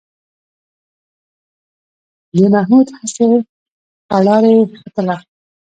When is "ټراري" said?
4.09-4.55